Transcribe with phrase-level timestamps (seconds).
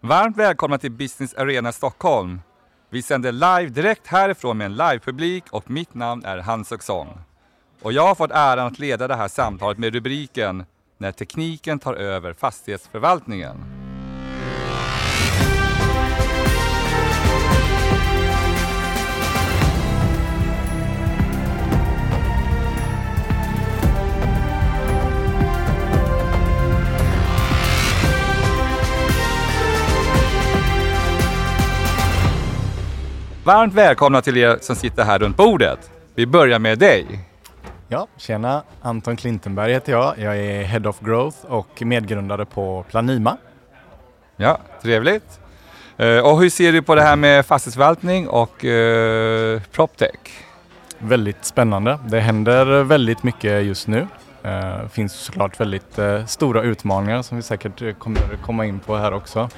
[0.00, 2.40] Varmt välkomna till Business Arena Stockholm.
[2.90, 7.08] Vi sänder live direkt härifrån med en livepublik och mitt namn är Hans Oxon.
[7.82, 10.64] Och jag har fått äran att leda det här samtalet med rubriken
[10.98, 13.77] När tekniken tar över fastighetsförvaltningen.
[33.48, 35.90] Varmt välkomna till er som sitter här runt bordet.
[36.14, 37.06] Vi börjar med dig.
[37.88, 38.62] Ja, tjena!
[38.82, 40.14] Anton Klintenberg heter jag.
[40.18, 43.36] Jag är Head of Growth och medgrundare på Planima.
[44.36, 45.40] Ja, trevligt.
[45.96, 50.44] Eh, Och hur ser du på det här med fastighetsförvaltning och eh, PropTech?
[50.98, 51.98] Väldigt spännande.
[52.08, 54.06] Det händer väldigt mycket just nu.
[54.82, 58.96] Det finns såklart väldigt eh, stora utmaningar som vi säkert eh, kommer komma in på
[58.96, 59.48] här också.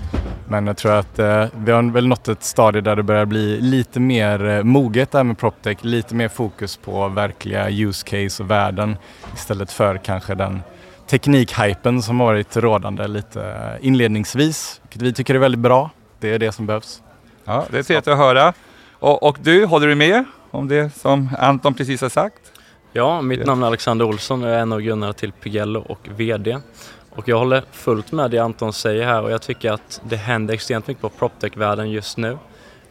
[0.49, 3.61] Men jag tror att eh, vi har väl nått ett stadie där det börjar bli
[3.61, 5.79] lite mer eh, moget där med PropTech.
[5.80, 8.97] Lite mer fokus på verkliga use case och värden
[9.35, 10.63] istället för kanske den
[11.07, 14.80] teknikhypen som har varit rådande lite eh, inledningsvis.
[14.82, 15.91] Vilket vi tycker är väldigt bra.
[16.21, 17.02] Det är det som behövs.
[17.45, 18.52] Ja, det är trevligt att höra.
[18.93, 22.49] Och, och du, håller du med om det som Anton precis har sagt?
[22.93, 26.09] Ja, mitt namn är Alexander Olsson och jag är en av grundarna till Pigello och
[26.16, 26.59] VD.
[27.10, 30.55] Och jag håller fullt med det Anton säger här och jag tycker att det händer
[30.55, 32.38] extremt mycket på PropTech-världen just nu.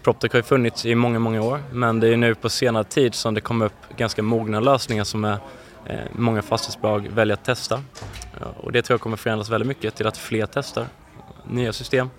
[0.04, 3.16] PropTech har ju funnits i många, många år men det är nu på senare tid
[3.16, 5.38] som det kommer upp ganska mogna lösningar som är,
[5.86, 7.84] eh, många fastighetsbolag väljer att testa.
[8.40, 10.86] Ja, och det tror jag kommer förändras väldigt mycket till att fler testar
[11.48, 12.10] nya system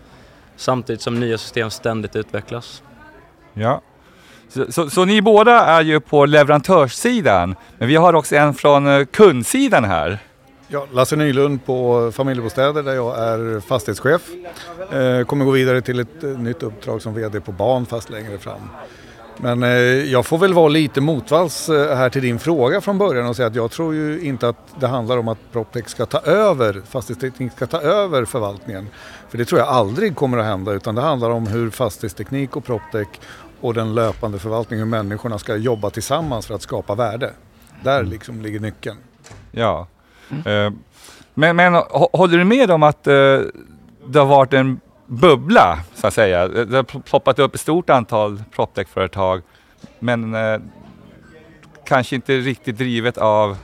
[0.57, 2.83] samtidigt som nya system ständigt utvecklas.
[3.53, 3.81] Ja.
[4.51, 8.87] Så, så, så ni båda är ju på leverantörssidan, men vi har också en från
[8.87, 10.19] eh, kundsidan här.
[10.69, 14.23] Ja, Lasse Nylund på Familjebostäder där jag är fastighetschef.
[14.93, 18.39] Eh, kommer gå vidare till ett eh, nytt uppdrag som VD på BAN fast längre
[18.39, 18.69] fram.
[19.43, 19.71] Men eh,
[20.13, 23.49] jag får väl vara lite motvalls eh, här till din fråga från början och säga
[23.49, 27.53] att jag tror ju inte att det handlar om att PropTech ska ta över, fastighetsteknik
[27.53, 28.89] ska ta över förvaltningen.
[29.29, 32.65] För det tror jag aldrig kommer att hända utan det handlar om hur fastighetsteknik och
[32.65, 33.09] PropTech
[33.61, 37.33] och den löpande förvaltningen, hur människorna ska jobba tillsammans för att skapa värde.
[37.83, 38.97] Där liksom ligger nyckeln.
[39.53, 39.87] Ja.
[40.45, 40.73] Eh,
[41.35, 43.13] Men, men hå- håller du med om att eh,
[44.07, 46.49] det har varit en bubbla, så att säga?
[46.49, 49.43] Det har pl- ploppat upp ett stort antal PropTech-företag,
[49.99, 50.61] men eh,
[51.85, 53.57] kanske inte riktigt drivet av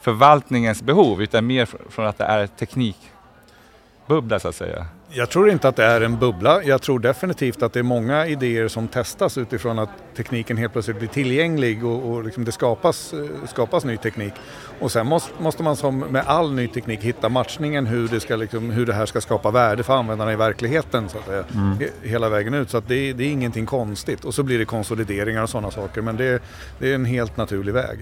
[0.00, 4.86] förvaltningens behov, utan mer fr- från att det är teknikbubbla, så att säga.
[5.16, 6.62] Jag tror inte att det är en bubbla.
[6.62, 10.98] Jag tror definitivt att det är många idéer som testas utifrån att tekniken helt plötsligt
[10.98, 14.32] blir tillgänglig och, och liksom det skapas, eh, skapas ny teknik.
[14.80, 18.36] Och sen måste, måste man som med all ny teknik hitta matchningen hur det, ska
[18.36, 21.44] liksom, hur det här ska skapa värde för användarna i verkligheten så att säga,
[21.80, 22.70] he, hela vägen ut.
[22.70, 24.24] Så att det, det är ingenting konstigt.
[24.24, 26.42] Och så blir det konsolideringar och sådana saker men det,
[26.78, 27.98] det är en helt naturlig väg.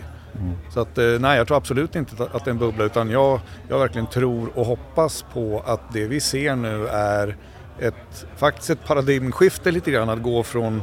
[0.74, 3.40] Så att, eh, nej, jag tror absolut inte att det är en bubbla utan jag,
[3.68, 7.36] jag verkligen tror och hoppas på att det vi ser nu är
[7.78, 10.82] ett, faktiskt ett paradigmskifte lite grann att gå från,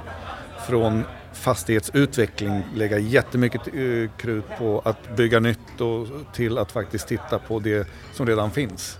[0.68, 1.04] från
[1.40, 7.60] fastighetsutveckling, lägga jättemycket eh, krut på att bygga nytt och till att faktiskt titta på
[7.60, 9.00] det som redan finns.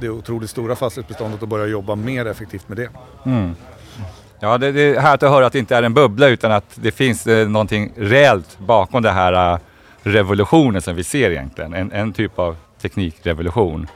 [0.00, 2.90] Det otroligt stora fastighetsbeståndet och börja jobba mer effektivt med det.
[3.26, 3.54] Mm.
[4.40, 6.64] Ja, det, det är härligt att höra att det inte är en bubbla utan att
[6.74, 9.58] det finns eh, någonting reellt bakom den här eh,
[10.02, 11.74] revolutionen som vi ser egentligen.
[11.74, 13.86] En, en typ av teknikrevolution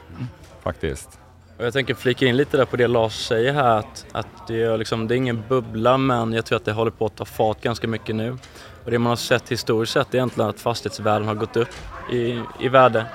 [0.63, 1.19] faktiskt.
[1.57, 4.61] Och jag tänker flika in lite där på det Lars säger här att, att det,
[4.61, 7.25] är liksom, det är ingen bubbla men jag tror att det håller på att ta
[7.25, 8.37] fart ganska mycket nu.
[8.85, 11.69] Och det man har sett historiskt sett är egentligen att fastighetsvärden har gått upp
[12.11, 13.05] i, i värde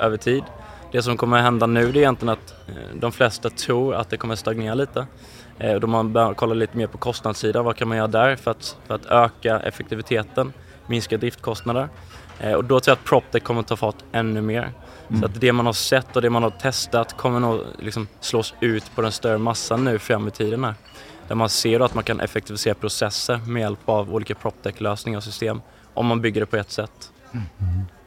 [0.00, 0.42] över tid.
[0.92, 4.10] Det som kommer att hända nu det är egentligen att eh, de flesta tror att
[4.10, 5.06] det kommer att stagnera lite.
[5.58, 8.50] Eh, då man börjar kolla lite mer på kostnadssidan, vad kan man göra där för
[8.50, 10.52] att, för att öka effektiviteten,
[10.86, 11.88] minska driftkostnader.
[12.40, 14.72] Eh, och då tror jag att PropTech kommer att ta fart ännu mer.
[15.20, 18.54] Så att det man har sett och det man har testat kommer nog liksom slås
[18.60, 20.74] ut på den större massan nu fram i tiden här.
[21.28, 25.60] Där man ser att man kan effektivisera processer med hjälp av olika PropTech-lösningar och system
[25.94, 27.12] om man bygger det på ett sätt.
[27.32, 27.46] Mm,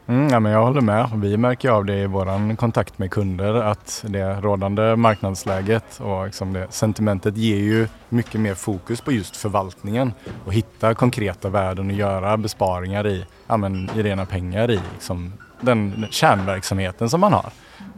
[0.10, 1.10] Mm, ja, men jag håller med.
[1.16, 6.54] Vi märker av det i vår kontakt med kunder att det rådande marknadsläget och liksom
[6.54, 10.14] det sentimentet ger ju mycket mer fokus på just förvaltningen
[10.46, 15.34] och hitta konkreta värden och göra besparingar i, ja, men, i rena pengar i liksom,
[15.62, 17.52] den kärnverksamheten som man har.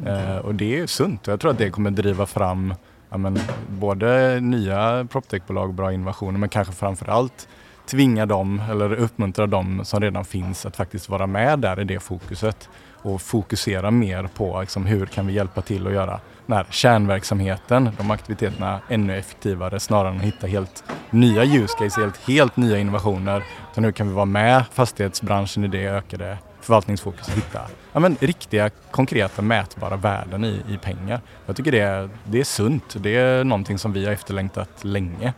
[0.05, 2.73] Eh, och det är sunt och jag tror att det kommer driva fram
[3.09, 7.47] ja, men, både nya proptechbolag och bra innovationer men kanske framför allt
[7.91, 11.99] tvinga dem eller uppmuntra dem som redan finns att faktiskt vara med där i det
[11.99, 12.69] fokuset
[13.03, 17.89] och fokusera mer på liksom, hur kan vi hjälpa till att göra den här kärnverksamheten,
[17.97, 22.77] de aktiviteterna ännu effektivare snarare än att hitta helt nya use case, helt, helt nya
[22.77, 23.43] innovationer.
[23.75, 27.59] Så nu kan vi vara med fastighetsbranschen i det ökade förvaltningsfokus och hitta
[27.93, 31.21] ja, men, riktiga, konkreta, mätbara värden i, i pengar.
[31.45, 32.95] Jag tycker det det är sunt.
[32.99, 35.33] Det är någonting som vi har efterlängtat länge.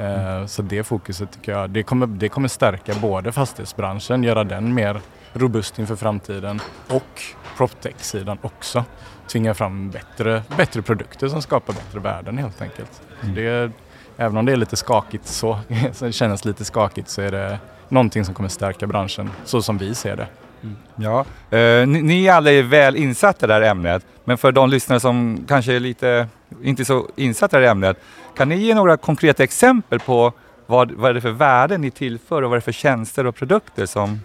[0.00, 0.48] Mm.
[0.48, 5.00] Så det fokuset tycker jag, det kommer, det kommer stärka både fastighetsbranschen, göra den mer
[5.32, 7.22] robust inför framtiden och
[7.56, 8.84] proptech-sidan också.
[9.28, 13.02] Tvinga fram bättre, bättre produkter som skapar bättre värden helt enkelt.
[13.22, 13.34] Mm.
[13.34, 13.72] Det,
[14.16, 15.58] även om det är lite skakigt så,
[15.92, 17.58] så känns lite skakigt så är det
[17.88, 20.26] någonting som kommer stärka branschen så som vi ser det.
[20.62, 20.76] Mm.
[20.96, 21.24] Ja,
[21.58, 25.00] eh, ni, ni alla är väl insatta i det här ämnet, men för de lyssnare
[25.00, 26.28] som kanske är lite
[26.62, 27.96] inte så insatta i det här ämnet,
[28.34, 30.32] kan ni ge några konkreta exempel på
[30.66, 33.34] vad, vad är det för värden ni tillför och vad är det för tjänster och
[33.34, 34.20] produkter som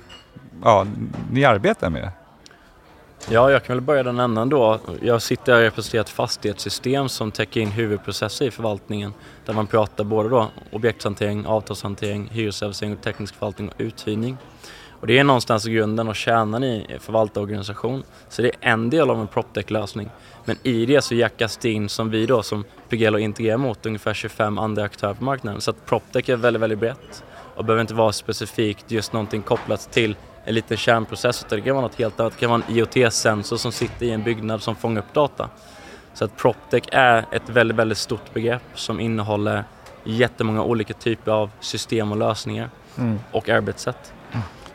[0.64, 0.86] ja,
[1.32, 2.10] ni arbetar med?
[3.30, 4.80] Ja, jag kan väl börja den änden då.
[5.02, 9.14] Jag sitter och representerar ett fastighetssystem som täcker in huvudprocesser i förvaltningen
[9.46, 14.38] där man pratar både då objektshantering, avtalshantering, hyresrealisering teknisk förvaltning och uthyrning.
[15.00, 18.04] Och det är någonstans grunden och kärnan i förvaltarorganisation.
[18.30, 20.10] Så det är en del av en proptech-lösning.
[20.46, 24.14] Men i det så jackas det in som vi då som Pigelo integrerar mot ungefär
[24.14, 25.62] 25 andra aktörer på marknaden.
[25.62, 27.24] Så att proptech är väldigt, väldigt brett
[27.56, 30.16] och behöver inte vara specifikt just någonting kopplat till
[30.46, 32.34] en liten kärnprocess utan det kan vara något helt annat.
[32.34, 35.50] Det kan vara en IoT-sensor som sitter i en byggnad som fångar upp data.
[36.14, 39.64] Så att proptech är ett väldigt, väldigt stort begrepp som innehåller
[40.04, 43.20] jättemånga olika typer av system och lösningar mm.
[43.32, 44.14] och arbetssätt.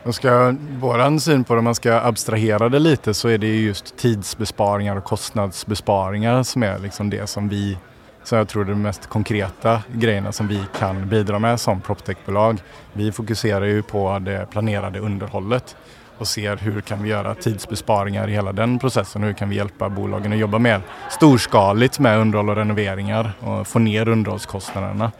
[0.03, 3.61] Och ska, våran syn på det, om man ska abstrahera det lite, så är det
[3.61, 7.77] just tidsbesparingar och kostnadsbesparingar som är liksom det som vi,
[8.23, 12.61] som jag tror är de mest konkreta grejerna som vi kan bidra med som proptechbolag.
[12.93, 15.75] Vi fokuserar ju på det planerade underhållet
[16.17, 19.55] och ser hur kan vi göra tidsbesparingar i hela den processen och hur kan vi
[19.55, 25.11] hjälpa bolagen att jobba mer storskaligt med underhåll och renoveringar och få ner underhållskostnaderna.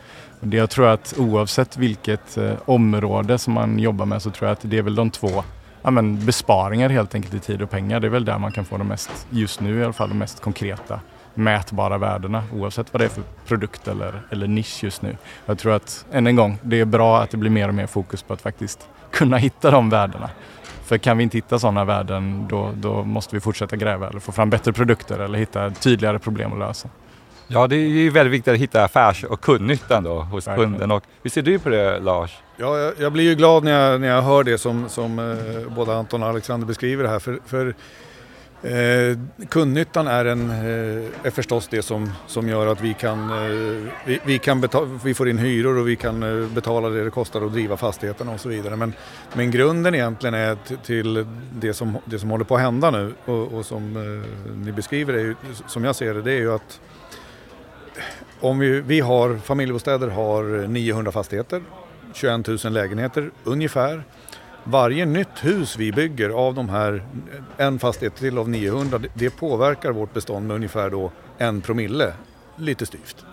[0.43, 4.53] Det jag tror att oavsett vilket eh, område som man jobbar med så tror jag
[4.53, 5.43] att det är väl de två
[5.81, 7.99] ja, men besparingar helt enkelt i tid och pengar.
[7.99, 10.17] Det är väl där man kan få de mest, just nu i alla fall, de
[10.17, 10.99] mest konkreta
[11.33, 15.17] mätbara värdena oavsett vad det är för produkt eller, eller nisch just nu.
[15.45, 17.88] Jag tror att, än en gång, det är bra att det blir mer och mer
[17.88, 20.29] fokus på att faktiskt kunna hitta de värdena.
[20.83, 24.31] För kan vi inte hitta sådana värden då, då måste vi fortsätta gräva eller få
[24.31, 26.89] fram bättre produkter eller hitta tydligare problem att lösa.
[27.53, 30.71] Ja, det är ju väldigt viktigt att hitta affärs och kundnyttan då hos Verkligen.
[30.71, 30.92] kunden.
[30.92, 32.38] Och hur ser du på det Lars?
[32.57, 35.75] Ja, jag, jag, blir ju glad när jag, när jag hör det som, som eh,
[35.75, 37.19] både Anton och Alexander beskriver här.
[37.19, 37.75] För, för
[38.63, 39.18] eh,
[39.50, 44.19] kundnyttan är, en, eh, är förstås det som, som gör att vi kan, eh, vi,
[44.25, 47.45] vi, kan betala, vi får in hyror och vi kan eh, betala det det kostar
[47.45, 48.75] att driva fastigheterna och så vidare.
[48.75, 48.94] Men,
[49.33, 51.25] men grunden egentligen är till
[51.59, 55.13] det som, det som håller på att hända nu och, och som eh, ni beskriver,
[55.13, 55.36] är
[55.68, 56.80] som jag ser det, det är ju att
[58.41, 61.61] om vi, vi har, familjebostäder har 900 fastigheter,
[62.13, 64.03] 21 000 lägenheter ungefär.
[64.63, 67.05] Varje nytt hus vi bygger av de här,
[67.57, 72.13] en fastighet till av 900, det påverkar vårt bestånd med ungefär då en promille,
[72.55, 73.25] lite styvt.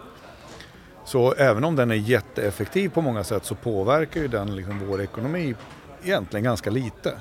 [1.05, 5.03] Så även om den är jätteeffektiv på många sätt så påverkar ju den liksom vår
[5.03, 5.55] ekonomi
[6.03, 7.13] egentligen ganska lite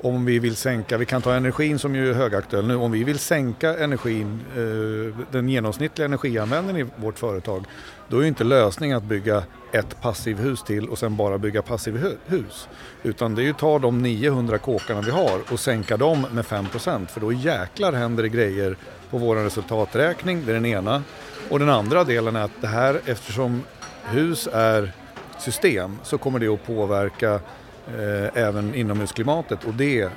[0.00, 3.04] om vi vill sänka, vi kan ta energin som ju är högaktuell nu, om vi
[3.04, 7.64] vill sänka energin, eh, den genomsnittliga energianvändningen i vårt företag,
[8.08, 9.42] då är inte lösningen att bygga
[9.72, 12.68] ett passivhus till och sen bara bygga passivhus.
[13.02, 16.44] Utan det är ju att ta de 900 kåkarna vi har och sänka dem med
[16.44, 18.76] 5% för då jäklar händer det grejer
[19.10, 21.02] på vår resultaträkning, det är den ena.
[21.50, 23.62] Och den andra delen är att det här, eftersom
[24.04, 24.92] hus är
[25.38, 27.40] system, så kommer det att påverka
[27.88, 30.10] eh, även inomhusklimatet och det eh,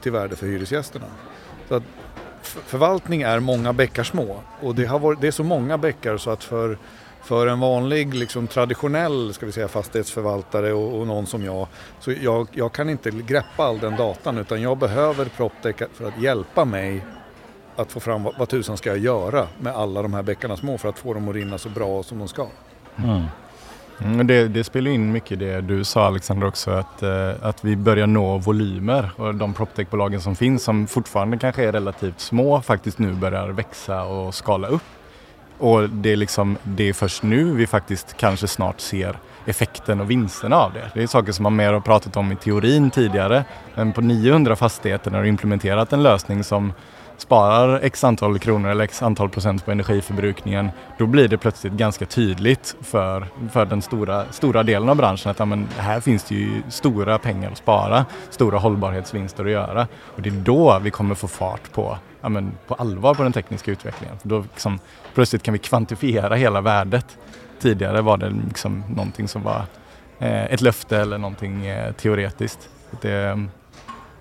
[0.00, 1.06] till värde för hyresgästerna.
[1.68, 1.82] Så att
[2.42, 6.30] förvaltning är många bäckar små och det, har varit, det är så många bäckar så
[6.30, 6.78] att för,
[7.22, 11.66] för en vanlig liksom, traditionell ska vi säga, fastighetsförvaltare och, och någon som jag,
[12.00, 16.22] så jag, jag kan inte greppa all den datan utan jag behöver PropTech för att
[16.22, 17.04] hjälpa mig
[17.76, 20.78] att få fram vad, vad tusan ska jag göra med alla de här bäckarna små
[20.78, 22.46] för att få dem att rinna så bra som de ska.
[22.96, 23.22] Mm.
[24.04, 27.76] Mm, det, det, spelar in mycket det du sa Alexander också att, eh, att vi
[27.76, 32.98] börjar nå volymer och de proptechbolagen som finns som fortfarande kanske är relativt små faktiskt
[32.98, 34.82] nu börjar växa och skala upp.
[35.58, 40.10] Och det är, liksom, det är först nu vi faktiskt kanske snart ser effekten och
[40.10, 40.90] vinsterna av det.
[40.94, 44.56] Det är saker som man mer har pratat om i teorin tidigare men på 900
[44.56, 46.72] fastigheter har du implementerat en lösning som
[47.18, 52.06] sparar x antal kronor eller x antal procent på energiförbrukningen, då blir det plötsligt ganska
[52.06, 56.34] tydligt för, för den stora, stora delen av branschen att ja, men här finns det
[56.34, 59.86] ju stora pengar att spara, stora hållbarhetsvinster att göra.
[60.16, 63.32] Och det är då vi kommer få fart på, ja, men på allvar på den
[63.32, 64.16] tekniska utvecklingen.
[64.22, 64.78] Då liksom,
[65.14, 67.18] plötsligt kan vi kvantifiera hela värdet.
[67.60, 69.62] Tidigare var det liksom någonting som var
[70.18, 72.68] eh, ett löfte eller någonting eh, teoretiskt.
[73.00, 73.46] Det,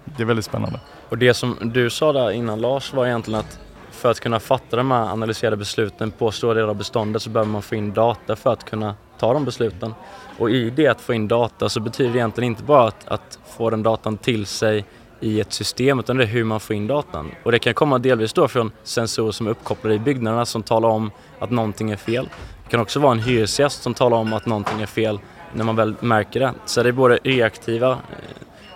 [0.06, 0.80] det är väldigt spännande.
[1.10, 3.60] Och det som du sa där innan Lars var egentligen att
[3.92, 7.52] för att kunna fatta de här analyserade besluten på stora delar av beståndet så behöver
[7.52, 9.94] man få in data för att kunna ta de besluten.
[10.40, 13.40] Och i det att få in data så betyder det egentligen inte bara att, att
[13.58, 14.86] få den datan till sig
[15.20, 17.32] i ett system utan det är hur man får in datan.
[17.44, 20.90] Och det kan komma delvis då från sensorer som är uppkopplade i byggnaderna som talar
[20.90, 22.30] om att någonting är fel.
[22.64, 25.20] Det kan också vara en hyresgäst som talar om att någonting är fel
[25.54, 26.54] när man väl märker det.
[26.66, 27.98] Så det är både reaktiva eh,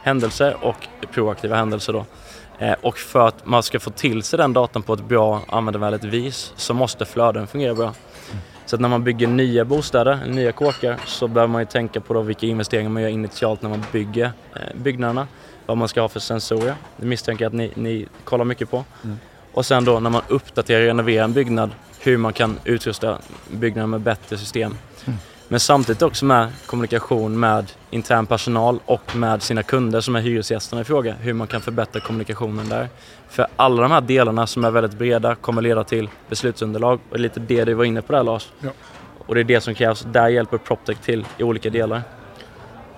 [0.04, 2.06] händelser och proaktiva händelser då.
[2.60, 6.04] Eh, och för att man ska få till sig den datan på ett bra användarvänligt
[6.04, 7.94] vis så måste flöden fungera bra.
[8.66, 12.14] Så att när man bygger nya bostäder, nya kåkar, så behöver man ju tänka på
[12.14, 15.28] då vilka investeringar man gör initialt när man bygger eh, byggnaderna.
[15.66, 16.76] Vad man ska ha för sensorer.
[16.98, 18.84] Det misstänker jag att ni, ni kollar mycket på.
[19.04, 19.18] Mm.
[19.54, 23.18] Och sen då när man uppdaterar och renoverar en byggnad, hur man kan utrusta
[23.52, 24.78] byggnaden med bättre system.
[25.06, 25.20] Mm.
[25.52, 30.82] Men samtidigt också med kommunikation med intern personal och med sina kunder som är hyresgästerna
[30.82, 31.14] i fråga.
[31.14, 32.90] Hur man kan förbättra kommunikationen där.
[33.30, 37.00] För alla de här delarna som är väldigt breda kommer leda till beslutsunderlag.
[37.10, 38.50] Och det är lite det du var inne på där Lars.
[38.60, 38.70] Ja.
[39.28, 40.06] Och det är det som krävs.
[40.12, 42.02] Där hjälper Proptech till i olika delar.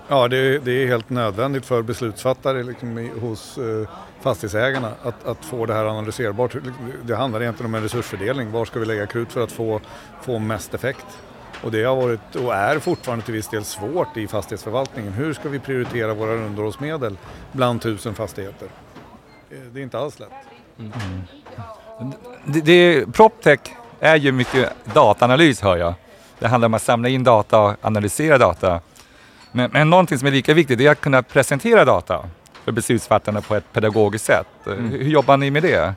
[0.08, 3.88] Ja, det är, det är helt nödvändigt för beslutsfattare liksom, hos eh,
[4.20, 6.56] fastighetsägarna att, att, få det här analyserbart.
[7.02, 8.52] Det handlar egentligen om en resursfördelning.
[8.52, 9.80] Var ska vi lägga krut för att få,
[10.22, 11.06] få mest effekt?
[11.64, 15.12] Och det har varit och är fortfarande till viss del svårt i fastighetsförvaltningen.
[15.12, 17.16] Hur ska vi prioritera våra underhållsmedel
[17.52, 18.68] bland tusen fastigheter?
[19.50, 20.28] Eh, det är inte alls lätt.
[20.78, 20.92] Mm.
[22.44, 23.60] Det, det, PropTech
[24.00, 25.94] är ju mycket dataanalys hör jag.
[26.38, 28.80] Det handlar om att samla in data och analysera data.
[29.52, 32.24] Men, men någonting som är lika viktigt är att kunna presentera data
[32.64, 34.46] för beslutsfattarna på ett pedagogiskt sätt.
[34.66, 34.88] Mm.
[34.88, 35.94] Hur, hur jobbar ni med det?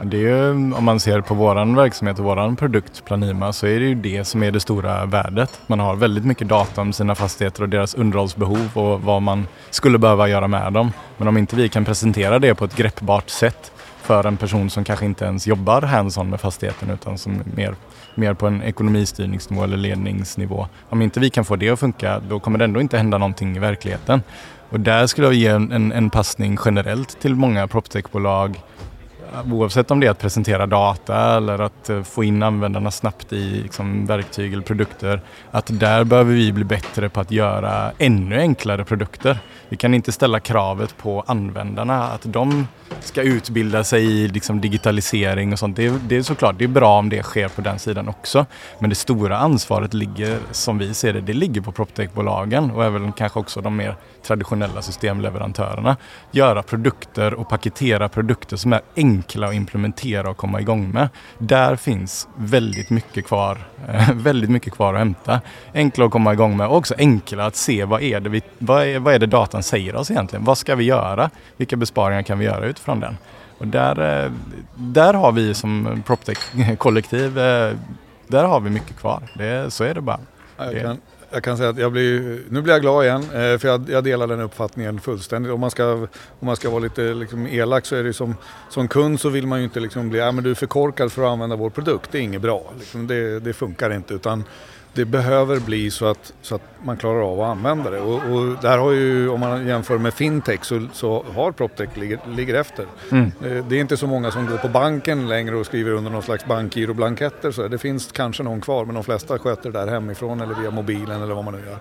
[0.00, 3.80] Det är ju, om man ser på vår verksamhet och vår produkt Planima så är
[3.80, 5.60] det ju det som är det stora värdet.
[5.66, 9.98] Man har väldigt mycket data om sina fastigheter och deras underhållsbehov och vad man skulle
[9.98, 10.92] behöva göra med dem.
[11.16, 13.72] Men om inte vi kan presentera det på ett greppbart sätt
[14.02, 17.74] för en person som kanske inte ens jobbar hands-on med fastigheten utan som mer,
[18.14, 20.66] mer på en ekonomistyrningsnivå eller ledningsnivå.
[20.88, 23.56] Om inte vi kan få det att funka då kommer det ändå inte hända någonting
[23.56, 24.22] i verkligheten.
[24.70, 28.60] Och där skulle jag ge en, en, en passning generellt till många proptechbolag
[29.52, 33.62] oavsett om det är att presentera data eller att eh, få in användarna snabbt i
[33.62, 35.20] liksom, verktyg eller produkter,
[35.50, 39.38] att där behöver vi bli bättre på att göra ännu enklare produkter.
[39.68, 42.66] Vi kan inte ställa kravet på användarna att de
[43.00, 45.76] ska utbilda sig i liksom digitalisering och sånt.
[45.76, 48.46] Det är, det är såklart det är bra om det sker på den sidan också.
[48.78, 53.12] Men det stora ansvaret ligger, som vi ser det, det ligger på proptechbolagen och även
[53.12, 53.96] kanske också de mer
[54.26, 55.96] traditionella systemleverantörerna.
[56.30, 61.08] Göra produkter och paketera produkter som är enkla att implementera och komma igång med.
[61.38, 63.58] Där finns väldigt mycket kvar,
[64.14, 65.40] väldigt mycket kvar att hämta.
[65.74, 68.86] Enkla att komma igång med och också enkla att se vad är det, vi, vad
[68.86, 70.44] är, vad är det datan säger oss egentligen?
[70.44, 71.30] Vad ska vi göra?
[71.56, 73.16] Vilka besparingar kan vi göra utifrån den?
[73.58, 74.32] Och där, eh,
[74.74, 77.76] där har vi som PropTech-kollektiv, eh,
[78.26, 79.22] där har vi mycket kvar.
[79.34, 80.20] Det, så är det bara.
[80.56, 80.98] Jag kan,
[81.32, 84.04] jag kan säga att jag blir, nu blir jag glad igen, eh, för jag, jag
[84.04, 85.52] delar den uppfattningen fullständigt.
[85.52, 86.08] Om man ska, om
[86.40, 88.36] man ska vara lite liksom elak så är det som,
[88.68, 91.12] som kund så vill man ju inte liksom bli, ja men du är för korkad
[91.12, 92.72] för att använda vår produkt, det är inget bra.
[92.78, 94.14] Liksom det, det funkar inte.
[94.14, 94.44] Utan
[94.94, 98.00] det behöver bli så att, så att man klarar av att använda det.
[98.00, 102.20] Och, och där har ju, om man jämför med fintech så, så har proptech ligger,
[102.36, 102.86] ligger efter.
[103.10, 103.32] Mm.
[103.40, 106.22] Det, det, är inte så många som går på banken längre och skriver under någon
[106.22, 107.50] slags bankgiroblanketter.
[107.50, 110.70] Så det finns kanske någon kvar men de flesta sköter det där hemifrån eller via
[110.70, 111.78] mobilen eller vad man nu gör.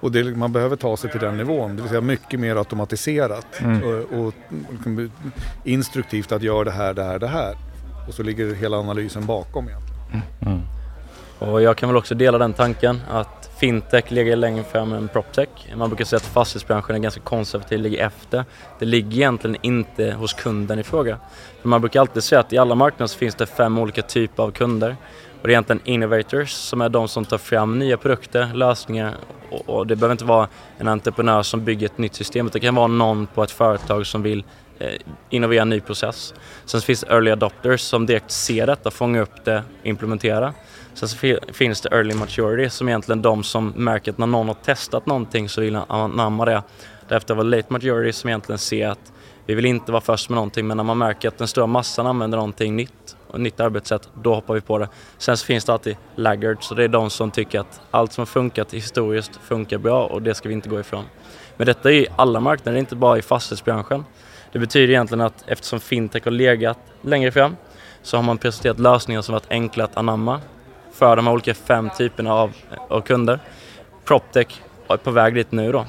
[0.00, 3.46] Och det, man behöver ta sig till den nivån, det vill säga mycket mer automatiserat
[3.60, 3.82] mm.
[3.82, 5.10] och, och, och
[5.64, 7.54] instruktivt att göra det här, det här, det här.
[8.08, 10.62] Och så ligger hela analysen bakom egentligen.
[11.50, 15.48] Och jag kan väl också dela den tanken att fintech ligger längre fram än proptech.
[15.76, 18.44] Man brukar säga att fastighetsbranschen är ganska konservativ, ligger efter.
[18.78, 21.18] Det ligger egentligen inte hos kunden i fråga.
[21.60, 24.42] För man brukar alltid säga att i alla marknader så finns det fem olika typer
[24.42, 24.96] av kunder.
[25.40, 29.14] Och det är egentligen innovators som är de som tar fram nya produkter, lösningar
[29.66, 32.74] och, det behöver inte vara en entreprenör som bygger ett nytt system utan det kan
[32.74, 34.44] vara någon på ett företag som vill
[34.78, 34.92] eh,
[35.30, 36.34] innovera en ny process.
[36.64, 40.52] Sen finns det early adopters som direkt ser detta, fångar upp det, implementerar.
[40.94, 41.16] Sen så
[41.52, 45.48] finns det early maturity som egentligen de som märker att när någon har testat någonting
[45.48, 46.62] så vill anamma det.
[47.08, 49.12] Därefter var late maturity som egentligen ser att
[49.46, 52.06] vi vill inte vara först med någonting men när man märker att den stora massan
[52.06, 54.88] använder någonting nytt och nytt arbetssätt, då hoppar vi på det.
[55.18, 58.22] Sen så finns det alltid laggards och det är de som tycker att allt som
[58.22, 61.04] har funkat historiskt funkar bra och det ska vi inte gå ifrån.
[61.56, 64.04] Men detta är i alla marknader, inte bara i fastighetsbranschen.
[64.52, 67.56] Det betyder egentligen att eftersom fintech har legat längre fram
[68.02, 70.40] så har man presenterat lösningar som varit enkla att anamma
[70.92, 72.52] för de här olika fem typerna av,
[72.88, 73.38] av kunder.
[74.04, 75.86] Proptech är på väg dit nu då.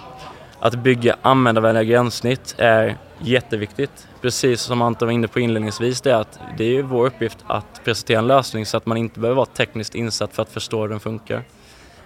[0.60, 4.08] Att bygga användarvänliga gränssnitt är jätteviktigt.
[4.22, 7.82] Precis som Anton var inne på inledningsvis, det är att det är vår uppgift att
[7.84, 10.90] presentera en lösning så att man inte behöver vara tekniskt insatt för att förstå hur
[10.90, 11.44] den funkar.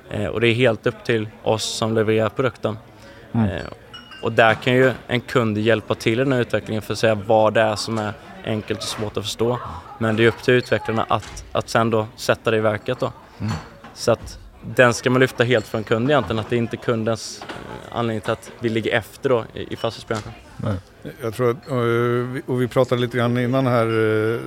[0.09, 2.77] Eh, och det är helt upp till oss som levererar produkten.
[3.31, 3.49] Mm.
[3.49, 3.61] Eh,
[4.23, 7.15] och där kan ju en kund hjälpa till i den här utvecklingen för att säga
[7.15, 8.13] vad det är som är
[8.45, 9.59] enkelt och svårt att förstå.
[9.97, 13.11] Men det är upp till utvecklarna att, att sen då sätta det i verket då.
[13.39, 13.51] Mm.
[13.93, 17.41] Så att den ska man lyfta helt från kund egentligen, att det är inte kundens
[17.49, 20.31] eh, anledning till att vi ligger efter då i, i fastighetsbranschen.
[21.21, 21.67] Jag tror att,
[22.45, 23.87] och vi pratade lite grann innan här
[24.33, 24.39] eh,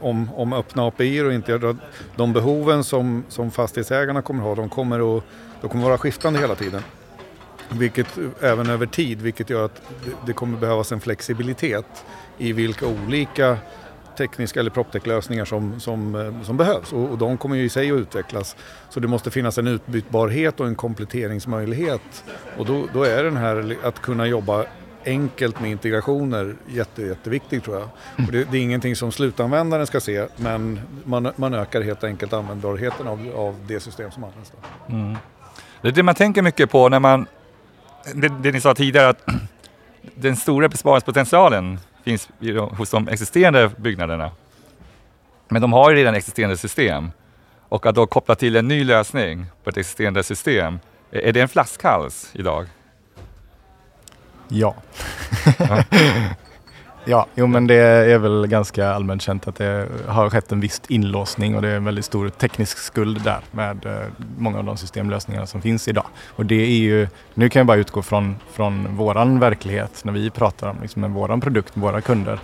[0.00, 1.76] om, om öppna API och inte
[2.16, 5.24] de behoven som, som fastighetsägarna kommer ha, de kommer, att,
[5.60, 6.82] de kommer vara skiftande hela tiden.
[7.68, 9.82] Vilket även över tid, vilket gör att
[10.26, 12.04] det kommer behövas en flexibilitet
[12.38, 13.58] i vilka olika
[14.16, 17.90] tekniska eller proptech-lösningar som, som, eh, som behövs och, och, de kommer ju i sig
[17.90, 18.56] att utvecklas.
[18.88, 22.24] Så det måste finnas en utbytbarhet och en kompletteringsmöjlighet
[22.58, 24.64] och då, då är den här att kunna jobba
[25.06, 27.88] enkelt med integrationer jätte, jätteviktigt tror jag.
[28.26, 32.32] Och det, det, är ingenting som slutanvändaren ska se men man, man ökar helt enkelt
[32.32, 34.52] användbarheten av, av det system som används.
[34.88, 35.16] Mm.
[35.82, 37.26] Det är det man tänker mycket på när man,
[38.14, 39.24] det, det ni sa tidigare att
[40.14, 42.28] den stora besparingspotentialen finns
[42.78, 44.30] hos de existerande byggnaderna.
[45.48, 47.10] Men de har ju redan existerande system
[47.68, 50.78] och att då koppla till en ny lösning på ett existerande system,
[51.10, 52.66] är det en flaskhals idag?
[54.48, 54.74] Ja.
[57.06, 60.82] ja, jo men det är väl ganska allmänt känt att det har skett en viss
[60.88, 63.92] inlåsning och det är en väldigt stor teknisk skuld där med eh,
[64.38, 66.06] många av de systemlösningarna som finns idag.
[66.28, 70.30] Och det är ju, nu kan jag bara utgå från, från våran verklighet när vi
[70.30, 72.38] pratar om liksom, våran produkt, våra kunder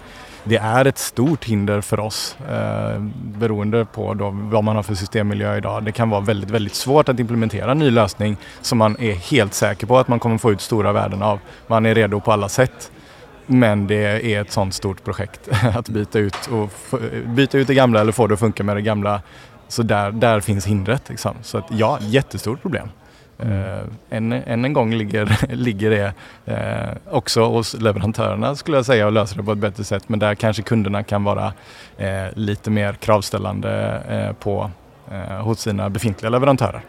[0.45, 4.95] det är ett stort hinder för oss eh, beroende på då vad man har för
[4.95, 5.85] systemmiljö idag.
[5.85, 9.55] Det kan vara väldigt, väldigt svårt att implementera en ny lösning som man är helt
[9.55, 11.39] säker på att man kommer få ut stora värden av.
[11.67, 12.91] Man är redo på alla sätt.
[13.47, 16.71] Men det är ett sånt stort projekt att byta ut, och
[17.27, 19.23] byta ut det gamla eller få det att funka med det gamla.
[19.69, 21.09] Så där, där finns hindret.
[21.09, 21.37] Liksom.
[21.43, 22.89] Så att, ja, jättestort problem.
[23.45, 26.13] Uh, än, än en gång ligger, ligger det
[26.53, 30.09] uh, också hos leverantörerna skulle jag säga och löser det på ett bättre sätt.
[30.09, 34.71] Men där kanske kunderna kan vara uh, lite mer kravställande på,
[35.41, 36.83] hos sina befintliga leverantörer.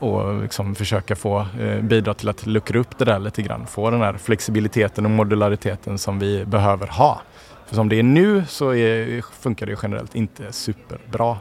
[0.00, 3.66] Och liksom försöka få eh, bidra till att luckra upp det där lite grann.
[3.66, 7.20] Få den här flexibiliteten och modulariteten som vi behöver ha.
[7.66, 11.36] För som det är nu så är, funkar det generellt inte superbra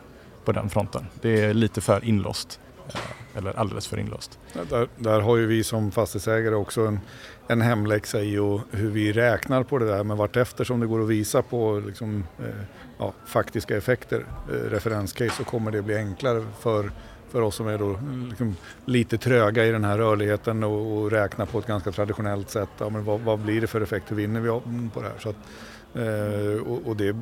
[0.46, 1.06] på den fronten.
[1.22, 4.40] Det är lite för inlåst eh, eller alldeles för inlåst.
[4.70, 7.00] Där, där har ju vi som fastighetsägare också en,
[7.48, 11.02] en hemläxa i och hur vi räknar på det där men vartefter som det går
[11.02, 12.46] att visa på liksom, eh,
[12.98, 16.92] ja, faktiska effekter, eh, referenscase, så kommer det bli enklare för
[17.32, 21.12] för oss som är då mm, liksom lite tröga i den här rörligheten och, och
[21.12, 22.70] räknar på ett ganska traditionellt sätt.
[22.78, 24.12] Ja, men vad, vad, blir det för effekt?
[24.12, 25.16] Hur vinner vi mm, på det här?
[25.20, 25.36] Så att,
[25.96, 27.16] eh, och, och, det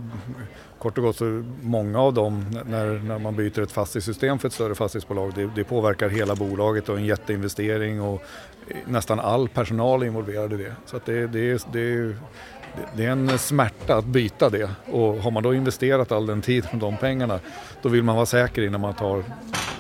[0.80, 4.54] kort och gott så många av dem när, när man byter ett fastighetssystem för ett
[4.54, 8.22] större fastighetsbolag det, det påverkar hela bolaget och en jätteinvestering och
[8.68, 10.76] eh, nästan all personal är involverad i det.
[10.86, 12.16] Så att det, det, det,
[12.94, 16.70] det är en smärta att byta det och har man då investerat all den tiden
[16.72, 17.40] och de pengarna
[17.82, 19.24] då vill man vara säker innan man tar,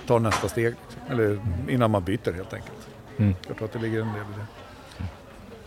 [0.07, 0.75] tar nästa steg.
[1.09, 1.39] Eller
[1.69, 2.87] innan man byter helt enkelt.
[3.17, 3.35] Mm.
[3.47, 4.45] Jag tror att det ligger en del i det.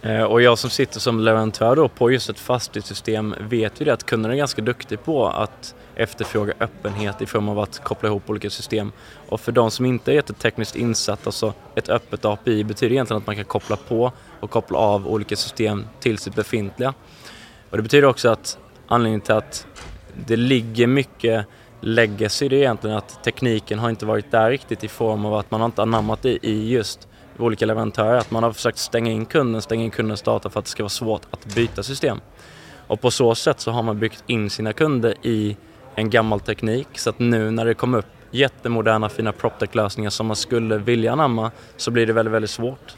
[0.03, 3.93] Eh, och jag som sitter som leverantör då på just ett fastighetssystem vet ju det
[3.93, 8.31] att kunderna är ganska duktiga på att efterfråga öppenhet i form av att koppla ihop
[8.31, 8.93] olika system.
[9.29, 13.27] Och för de som inte är jättetekniskt insatta så ett öppet API betyder egentligen att
[13.27, 16.95] man kan koppla på och koppla av olika system till sitt befintliga.
[17.71, 19.67] Och det betyder också att anledningen till att
[20.27, 21.47] det ligger mycket
[21.81, 25.51] legacy det är egentligen att tekniken har inte varit där riktigt i form av att
[25.51, 28.19] man har inte anammat det i just olika leverantörer.
[28.19, 30.83] Att man har försökt stänga in kunden, stänga in kundens data för att det ska
[30.83, 32.21] vara svårt att byta system.
[32.87, 35.57] Och på så sätt så har man byggt in sina kunder i
[35.95, 40.37] en gammal teknik så att nu när det kommer upp jättemoderna fina proptech-lösningar som man
[40.37, 42.95] skulle vilja anamma så blir det väldigt, väldigt svårt.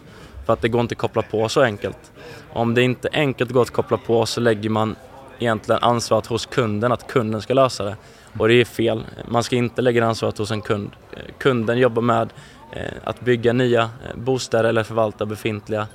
[0.46, 2.12] För att det går inte att koppla på så enkelt.
[2.52, 4.96] Om det inte enkelt går att koppla på så lägger man
[5.38, 7.96] egentligen ansvaret hos kunden, att kunden ska lösa det.
[8.38, 9.04] Och det är fel.
[9.28, 10.90] Man ska inte lägga ansvaret hos en kund.
[11.38, 12.28] Kunden jobbar med
[12.72, 15.86] Eh, att bygga nya eh, bostäder eller förvalta befintliga.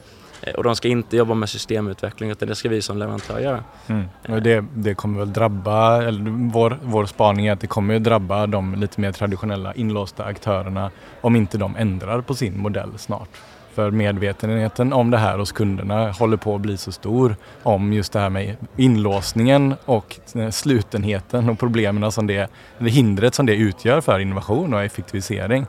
[0.41, 3.63] Eh, och de ska inte jobba med systemutveckling utan det ska vi som leverantör göra.
[3.87, 4.05] Mm.
[4.29, 7.99] Och det, det kommer väl drabba, eller vår, vår spaning är att det kommer ju
[7.99, 13.29] drabba de lite mer traditionella inlåsta aktörerna om inte de ändrar på sin modell snart.
[13.77, 18.13] För medvetenheten om det här hos kunderna håller på att bli så stor om just
[18.13, 23.55] det här med inlåsningen och eh, slutenheten och problemen som det, det hindret som det
[23.55, 25.65] utgör för innovation och effektivisering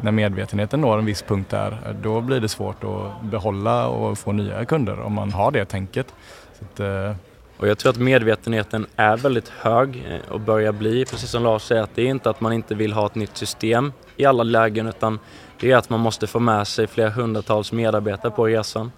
[0.00, 4.18] när medvetenheten når en viss punkt där, eh, då blir det svårt att behålla och
[4.18, 6.14] få nya kunder om man har det tänket.
[6.60, 7.12] Att, eh...
[7.56, 11.62] och jag tror att medvetenheten är väldigt hög eh, och börjar bli, precis som Lars
[11.62, 14.42] säger, att det är inte att man inte vill ha ett nytt system i alla
[14.42, 15.18] lägen utan
[15.60, 18.92] det är att man måste få med sig flera hundratals medarbetare på resan.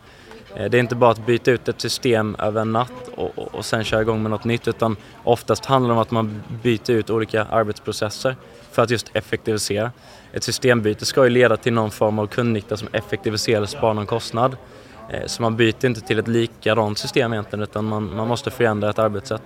[0.55, 3.55] Eh, det är inte bara att byta ut ett system över en natt och, och,
[3.55, 6.91] och sen köra igång med något nytt utan oftast handlar det om att man byter
[6.91, 8.37] ut olika arbetsprocesser
[8.71, 9.93] för att just effektivisera.
[10.33, 14.07] Ett systembyte ska ju leda till någon form av kundnytta som effektiviserar och sparar någon
[14.07, 14.57] kostnad.
[15.11, 18.91] Eh, så man byter inte till ett likadant system egentligen utan man, man måste förändra
[18.91, 19.43] ett arbetssätt.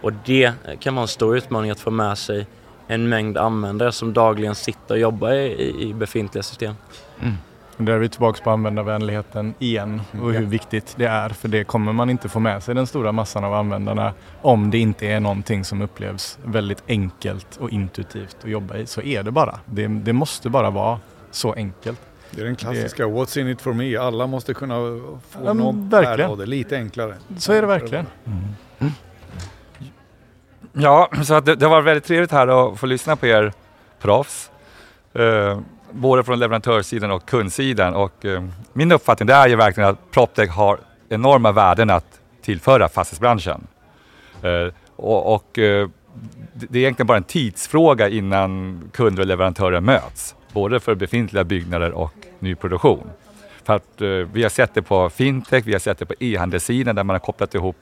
[0.00, 2.46] Och det kan vara en stor utmaning att få med sig
[2.88, 6.74] en mängd användare som dagligen sitter och jobbar i, i befintliga system.
[7.20, 7.34] Mm.
[7.76, 11.28] Där är vi tillbaka på användarvänligheten igen och hur viktigt det är.
[11.28, 14.78] För det kommer man inte få med sig den stora massan av användarna om det
[14.78, 18.86] inte är någonting som upplevs väldigt enkelt och intuitivt att jobba i.
[18.86, 19.60] Så är det bara.
[19.64, 22.00] Det, det måste bara vara så enkelt.
[22.30, 23.12] Det är den klassiska det...
[23.12, 24.74] “What's in it for me?” Alla måste kunna
[25.30, 26.30] få ja, något verkligen.
[26.30, 27.14] av det, lite enklare.
[27.38, 28.06] Så är det verkligen.
[28.24, 28.38] Mm.
[30.72, 33.52] Ja, så att det, det var väldigt trevligt här att få lyssna på er
[34.00, 34.50] proffs.
[35.14, 37.94] Eh, både från leverantörssidan och kundsidan.
[37.94, 40.78] Och, eh, min uppfattning det är ju verkligen att PropTech har
[41.08, 43.66] enorma värden att tillföra fastighetsbranschen.
[44.42, 45.88] Eh, och, och eh,
[46.52, 50.34] det är egentligen bara en tidsfråga innan kunder och leverantörer möts.
[50.52, 53.10] Både för befintliga byggnader och nyproduktion.
[53.64, 56.96] För att, eh, vi har sett det på fintech, vi har sett det på e-handelssidan
[56.96, 57.76] där man har kopplat ihop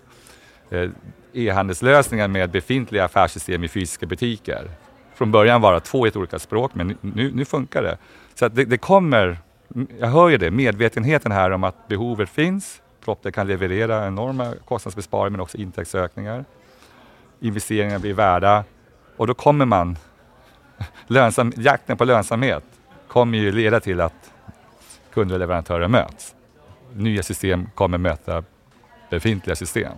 [0.70, 0.90] eh,
[1.36, 4.70] e-handelslösningar med befintliga affärssystem i fysiska butiker
[5.16, 7.98] från början var det två helt olika språk, men nu, nu funkar det.
[8.34, 9.38] Så det, det, kommer,
[9.98, 12.82] jag hör ju det, medvetenheten här om att behovet finns.
[13.04, 16.44] propter kan leverera enorma kostnadsbesparingar men också intäktsökningar.
[17.40, 18.64] Investeringar blir värda
[19.16, 19.98] och då kommer man,
[21.06, 22.64] lönsam, jakten på lönsamhet
[23.08, 24.32] kommer ju leda till att
[25.12, 26.34] kunder och leverantörer möts.
[26.92, 28.44] Nya system kommer möta
[29.10, 29.92] befintliga system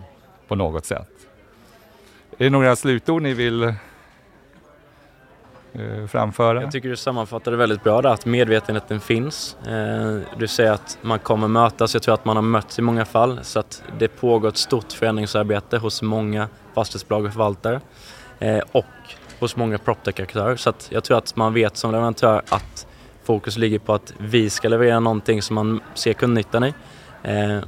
[0.47, 1.18] på något sätt.
[2.39, 3.73] Är det några slutord ni vill
[5.73, 6.61] Eh, framföra.
[6.61, 9.57] Jag tycker du sammanfattade väldigt bra där, att medvetenheten finns.
[9.67, 13.05] Eh, du säger att man kommer mötas, jag tror att man har mötts i många
[13.05, 17.81] fall, så att det pågår ett stort förändringsarbete hos många fastighetsbolag och förvaltare
[18.39, 18.85] eh, och
[19.39, 20.55] hos många proptech-aktörer.
[20.55, 22.87] Så att jag tror att man vet som leverantör att
[23.23, 26.73] fokus ligger på att vi ska leverera någonting som man ser kundnyttan i.
[27.23, 27.59] Eh,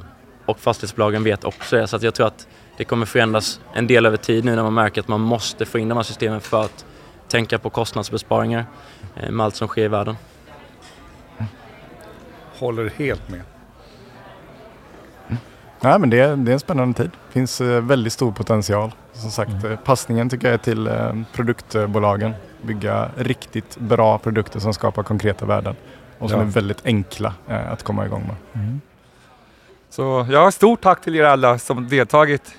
[0.46, 2.48] och fastighetsbolagen vet också det, så att jag tror att
[2.82, 5.80] det kommer förändras en del över tid nu när man märker att man måste få
[5.80, 6.86] in de här systemen för att
[7.28, 8.66] tänka på kostnadsbesparingar
[9.16, 10.16] eh, med allt som sker i världen.
[12.58, 13.42] Håller helt med.
[15.80, 17.12] Nej, men det, är, det är en spännande tid.
[17.28, 18.92] Det finns eh, väldigt stor potential.
[19.14, 19.72] Som sagt, mm.
[19.72, 20.90] Eh, passningen tycker jag är till
[21.34, 22.34] produktbolagen.
[22.62, 25.76] Bygga riktigt bra produkter som skapar konkreta värden
[26.20, 26.46] och som ja.
[26.46, 28.64] är väldigt enkla att komma igång med.
[28.64, 28.82] Mm.
[29.90, 32.56] Så ja, stort tack till er alla som deltagit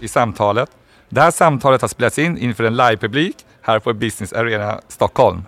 [0.00, 0.70] i samtalet.
[1.08, 5.42] Det här samtalet har spelats in inför en livepublik här på Business Arena Stockholm.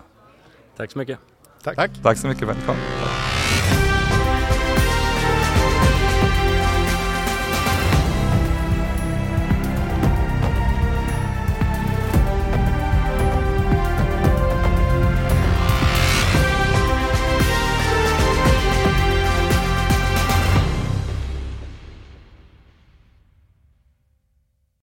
[0.77, 1.19] Tack så mycket.
[1.63, 1.75] Tack.
[1.75, 2.81] Tack, Tack så mycket, välkommen.